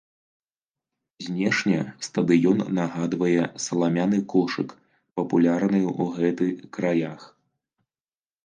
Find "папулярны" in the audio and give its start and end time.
5.21-5.79